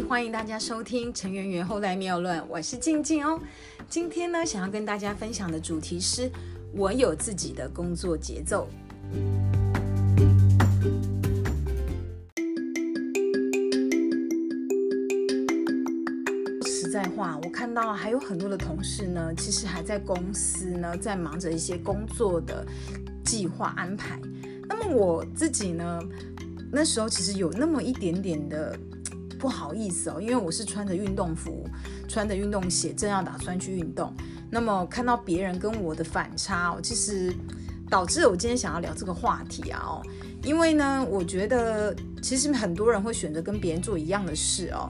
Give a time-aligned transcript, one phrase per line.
[0.00, 3.38] 欢迎大家收听《陈圆圆后来妙论》，我是静静哦。
[3.90, 6.30] 今天呢，想要跟大家分享的主题是
[6.72, 8.68] 我有自己的工作节奏。
[16.64, 22.64] 实在话，我看到还有很多的同事呢，其实还在公司呢，在忙着一些工作的
[23.24, 24.18] 计划安排。
[24.68, 26.00] 那么我自己呢，
[26.70, 28.78] 那时候其实有那么一点点的。
[29.42, 31.68] 不好意思哦，因为我是穿着运动服，
[32.08, 34.14] 穿着运动鞋，正要打算去运动。
[34.48, 37.34] 那么看到别人跟我的反差哦，其实
[37.90, 40.00] 导致我今天想要聊这个话题啊哦。
[40.44, 41.92] 因为呢，我觉得
[42.22, 44.88] 其实很多人会选择跟别人做一样的事哦。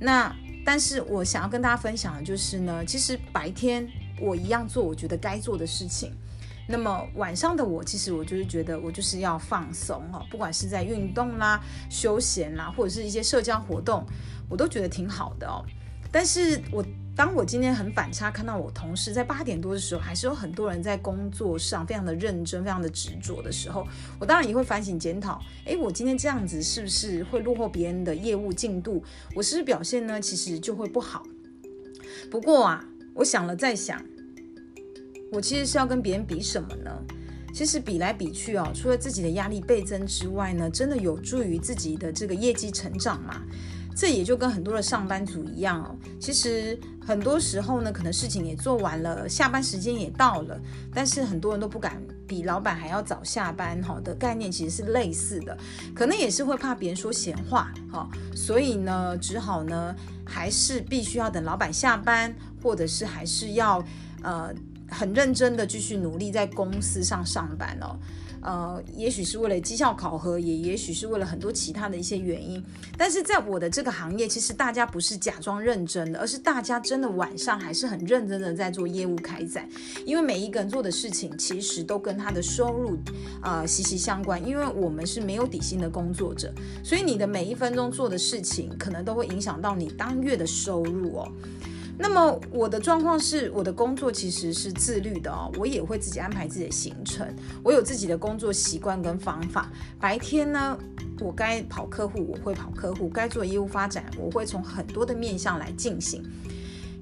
[0.00, 0.34] 那
[0.66, 3.88] 但是我想要跟大家分享的就是呢，其实白天
[4.20, 6.12] 我一样做我觉得该做的事情。
[6.68, 14.06] 那么晚上的我，其实我就是觉得我就是要放松哦，不管是在运动啦、休闲啦，或者是一些社交活动，
[14.48, 15.64] 我都觉得挺好的哦。
[16.10, 16.84] 但是我
[17.16, 23.86] 当我今天很反差，看到我同事在八点多的时候，还是有很多人在工作上非常的认真、非常的执着的时候，
[24.20, 25.40] 我当然也会反省检讨。
[25.64, 29.02] 诶，我今天这样子是不是会落后别人的业务进度？
[29.34, 30.20] 我是不是表现呢？
[30.20, 31.22] 其实就会不好。
[32.30, 34.02] 不过啊，我想了再想。
[35.32, 36.90] 我其实是要跟别人比什么呢？
[37.54, 43.40] 其实比来比去哦，除了自己的压力倍增之外呢，真的有助于自己的这个业绩成长嘛？
[43.96, 45.96] 这也就跟很多的上班族一样哦。
[46.20, 50.60] 其实很多时候呢，可能事情也做完了，下班时间也到了，
[50.94, 55.56] 但是很多人都不敢比老板还要早下班哈的概念其实是类似的，
[55.94, 59.94] 可能也是会怕别人说闲话哈，所以呢，只好呢，
[60.26, 63.82] 还是必须要等老板下班，或者是还是要
[64.22, 64.54] 呃。
[64.92, 67.96] 很认真的继续努力在公司上上班哦，
[68.42, 72.62] 呃，也许是为了绩效考核，也也许是为了很多其他的一些原因。
[72.98, 79.68] 但是在我的这个行业，其实大家不是假装认真的，而是大家真的晚上还是很认真的在做业务开展。
[80.04, 82.98] 因为每一个人做的事情，其实都跟他的收入
[83.40, 84.44] 啊息息相关。
[84.46, 86.52] 因为我们是没有底薪的工作者，
[86.84, 91.32] 所以你的每一分钟做的事情，可能都会影响到你当月的收入哦。
[92.02, 97.24] 那么我的状况是，我的工作其实是自律的哦，我也会自己安排自己的行程，
[97.62, 99.70] 我有自己的工作习惯跟方法。
[100.00, 100.76] 白天呢，
[101.20, 106.20] 我该跑客户，我会跑客户；该做业务发展，我会从很多的面向来进行。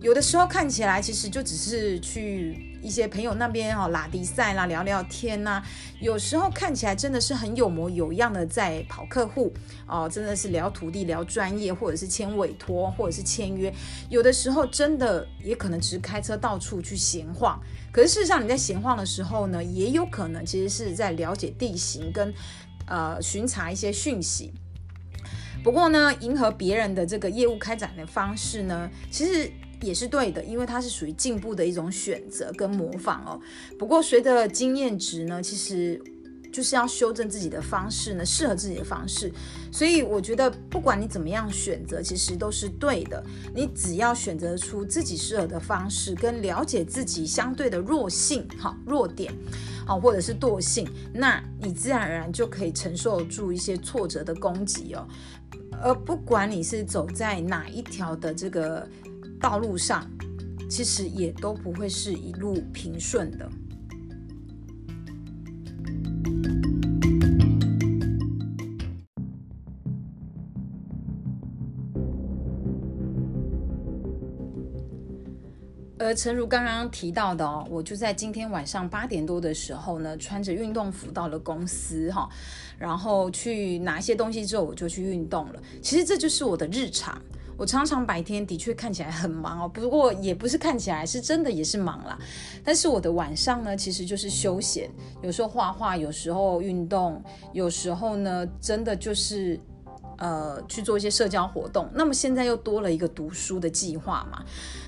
[0.02, 5.62] 有的时候看起来其实就只是去一些朋友那边哦拉迪赛啦聊聊天呐，
[6.00, 9.52] 有时候看起来真的是很有模有样的在跑客户
[9.86, 13.72] 哦，真的是聊土地聊专业，或者是签委托，或者是签约。
[14.08, 17.60] 有的时候真的也可能只是开车到处去闲晃，
[17.92, 22.32] 可是事实上你在闲晃的时候呢，也有可能其实是在了解地形跟
[22.86, 24.52] 呃巡查一些讯息。
[25.62, 29.50] 不过呢，迎合别人的这个业务开展的方式呢，其实。
[29.82, 33.40] 也是对的，因为它是属于进步的一种选择跟模仿哦。
[33.78, 36.00] 不过随着经验值呢，其实
[36.52, 39.32] 就是要修正自己的方式呢，适合自己的方式。
[39.72, 43.24] 所以我觉得不管你怎么样选择，其实都是对的。
[43.54, 49.32] 你只要选择出自己适合的方式，跟了解自己相对的弱性、哈弱点，
[49.86, 55.06] 好或者是惰性，那你自然而然就可以承受住一些挫折的攻击哦。
[55.82, 58.86] 而不管你是走在哪一条的这个。
[59.40, 60.06] 道路上，
[60.68, 63.50] 其实也都不会是一路平顺的。
[75.98, 82.28] 而诚如刚刚提到的哦，我就在今天晚上八点多的时候呢，穿着运动服到了公司哈，
[82.78, 85.62] 然后去拿一些东西之后，我就去运动了。
[85.80, 87.20] 其实这就是我的日常。
[87.60, 92.18] 我常常白天的确看起来很忙哦，不过也不是看起来是真的也是忙啦。
[92.64, 94.88] 但是我的晚上呢，其实就是休闲，
[95.20, 97.22] 有时候画画，有时候运动，
[97.52, 99.60] 有时候呢，真的就是
[100.16, 101.86] 呃去做一些社交活动。
[101.92, 104.42] 那么现在又多了一个读书的计划嘛。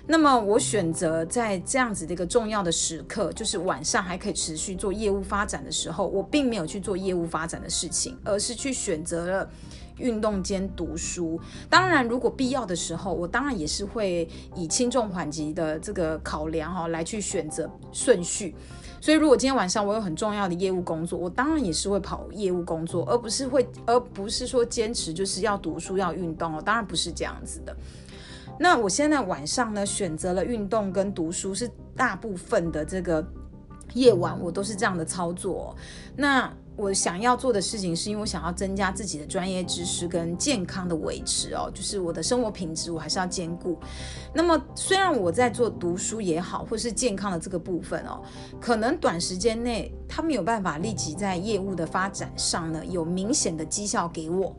[0.07, 9.51] 那么我选择在这样子的一个重要的时刻，就是晚上还可以持续做业务发展的时候，我并没有去做业务发展的事情，而是去选择了。
[9.99, 18.55] 运动兼读书，当然，如果必要的时候，我当然也是会以轻重缓急的这个考量哈来去选择顺序。
[19.01, 26.63] 所以，如果今天晚上我有很重要的业务工作，我当然也是会跑业务工作，而不是会，而不是说坚持就是要读书要运动哦。
[26.65, 27.77] 当然不是这样子的。
[28.61, 33.27] 那我现在晚上呢，选择了运动跟读书，是大部分的这个
[33.95, 35.75] 夜晚我都是这样的操作。
[36.15, 43.79] 那我想要做的事情，是因为我想要增加自己的专业知识跟健康的维持哦，就是我的生活品质，我还是要兼顾。
[44.35, 48.23] 那么，虽然我在做读书也好，或是健康的这个部分哦，
[48.59, 54.57] 可能短时间内他没有办法立即在业务的发展上呢有明显的绩效给我。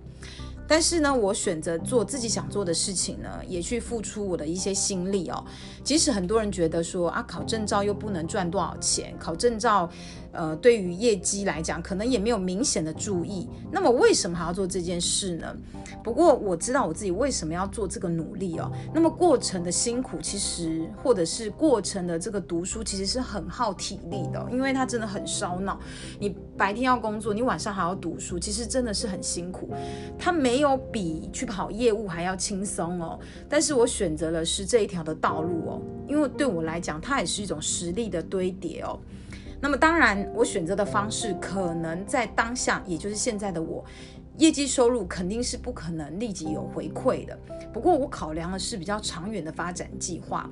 [0.66, 5.44] 但是呢，我选择做自己想做的事情呢，也去付出我的一些心力哦。
[5.84, 9.90] 即使很多人觉得说啊，考证照又不能赚多少钱，考证照。
[10.34, 13.48] 呃，对于业绩来讲，可能也没有明显的注意。
[13.72, 15.56] 那么为什么还要做这件事呢？
[16.04, 18.70] 不过我知道我自己为什么要做这个努力哦。
[18.94, 25.80] 那么过程的辛苦，其实或者是过程的这个读书，其实是很耗体力的，因为它真的很烧脑。
[26.20, 29.70] 你白天要工作，你晚上还要读书，其实真的是很辛苦。
[30.18, 33.20] 它没有比去跑业务还要轻松哦。
[33.48, 39.00] 但是我选择的是这一条的道路哦，因为对我来讲，它也是一种实力的堆叠哦。
[39.64, 43.82] 那么当然，我选择的方式可能在当下，也就是现在的我，
[44.38, 47.40] 业绩收入肯定是不可能立即有回馈的。
[47.72, 50.50] 不过我考量的是比较长远的发展计划。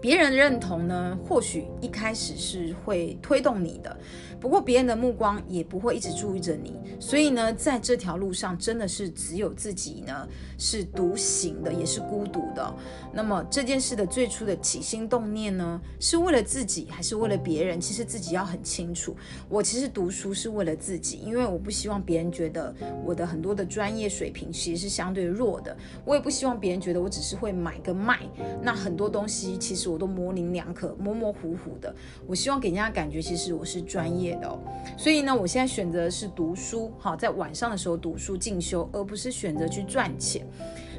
[0.00, 3.96] 别人认同呢，或许一开始是会推动你的，
[4.38, 12.72] 不过别人的目光也不会一直注意着你，所以呢，在这条路上真的是只有自己呢是独行的，也是孤独的。
[13.12, 17.80] 那么这件事的最初的起心动念呢，是为了自己还是为了别人？
[17.80, 19.16] 其实自己要很清楚。
[19.48, 22.72] 我其实读书是为了自己，因为我不希望别人觉得
[23.04, 28.20] 我的很多的专业水平其实是相对弱的，我也不希望别人觉得我只是会买跟卖，
[28.62, 29.87] 那很多东西其实。
[29.88, 31.94] 我都模棱两可、模模糊糊的。
[32.26, 34.58] 我希望给人家感觉，其实我是专业的哦。
[34.96, 40.46] 所以呢，我现在选择的是读书，好，在晚上的时候读书进修，而不是选择去赚钱。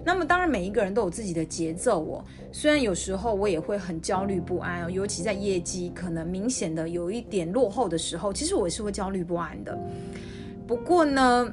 [0.05, 2.23] 那么，当然每一个人都有自己的节奏哦。
[2.51, 9.77] 虽然有时候我也会很焦虑不安哦，尤其在业绩可能明显的有一点落后的时候，其实我也是会焦虑不安的。
[10.65, 11.51] 不过呢，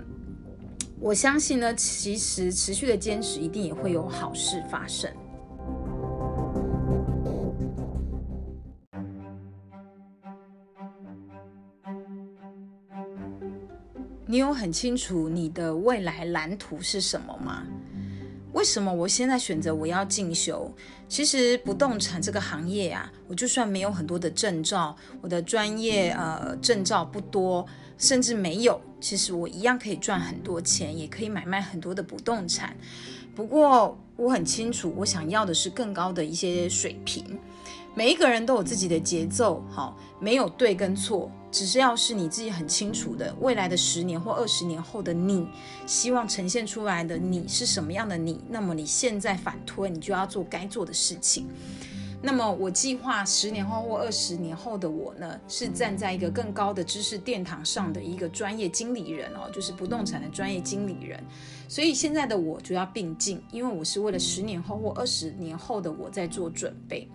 [1.00, 5.10] 我相信呢，其实持续的坚持一定也会有好事发生。
[14.28, 17.62] 你有很清楚你的未来蓝图是什么吗？
[18.52, 20.72] 为什么我现在选择我要进修？
[21.08, 27.64] 其实不动产这个行业啊，我就算没有很多的证照，我的专业呃证照不多，
[27.98, 32.76] 甚至没有，其实我一样可以赚很多钱，也可以买卖很多的不动产。
[33.34, 37.38] 不过我很清楚，我想要的是更高的一些水平。
[37.94, 45.48] 每一个人都有自己的节奏，好，没有对跟错，只是要是你自己很清楚的，未来的十年或二十年后的你，
[45.86, 51.46] 希望呈现出来的你是什么样的你，那么你现在反推，你就要做该做的事情。
[52.20, 61.18] 那么我计划十年后或二十年后的我呢，是站在一个更高的知识殿堂上的一个专业经理人哦，就是不动产的专业经理人。
[61.68, 67.08] 所以现在的我就要并进，因为我是为了十年后或二十年后的我在做准备。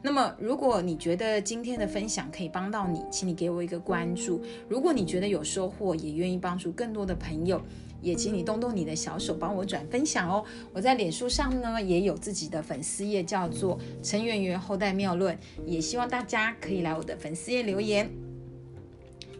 [0.00, 4.40] 那么，如果你觉得今天的分享可以帮到你，请你给我一个关注。
[4.68, 7.60] 如果你觉得有收获，也愿意帮助更多的朋友，
[8.00, 10.44] 也请你动动你的小手，帮我转分享哦。
[10.72, 15.36] 我在脸书上呢也有自己的粉丝页，叫做陈圆圆后代妙论，
[15.66, 18.08] 也希望大家可以来我的粉丝页留言。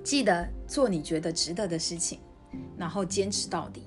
[0.03, 2.19] 记得做你觉得值得的事情，
[2.77, 3.83] 然后坚持到底。